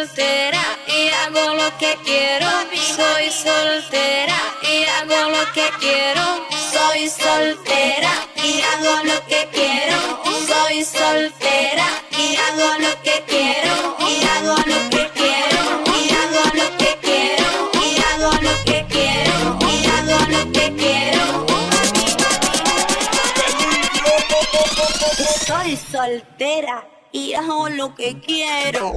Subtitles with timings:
[0.00, 2.48] Soltera y hago lo que quiero.
[2.96, 6.22] Soy soltera y hago lo que quiero.
[6.72, 8.10] Soy soltera
[8.42, 10.22] y hago lo que quiero.
[10.48, 11.86] Soy soltera
[12.16, 13.96] y hago lo que quiero.
[14.08, 15.84] Y hago lo que quiero.
[16.00, 17.70] Y hago lo que quiero.
[17.84, 19.58] Y hago lo que quiero.
[19.68, 21.46] Y hago lo que quiero.
[25.46, 28.94] Soy soltera y hago lo que quiero.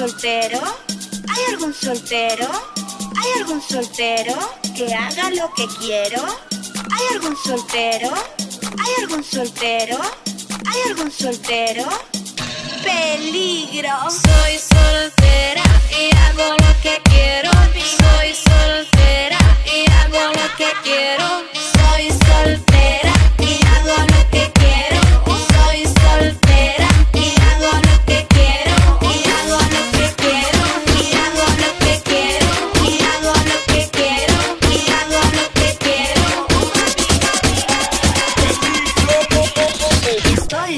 [0.00, 0.62] Soltero?
[1.28, 2.48] ¿Hay algún soltero?
[3.18, 4.34] ¿Hay algún soltero
[4.74, 6.24] que haga lo que quiero?
[6.90, 8.10] ¿Hay algún soltero?
[8.78, 9.98] ¿Hay algún soltero?
[10.64, 11.84] ¿Hay algún soltero?
[12.82, 13.94] Peligro.
[14.08, 17.09] Soy soltera y hago lo que quiero.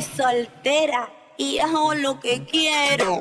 [0.03, 3.21] Soltera y hago lo que quiero.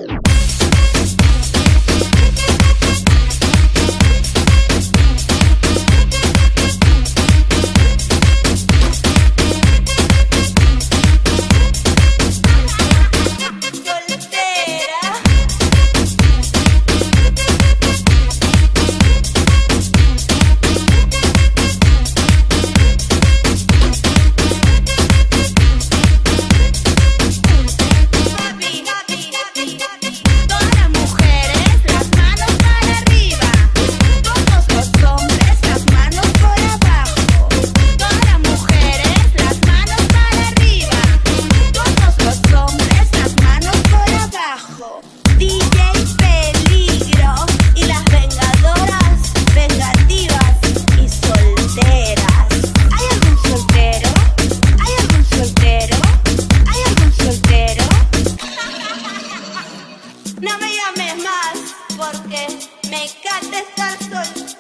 [62.90, 64.51] Me encanta estar soltera.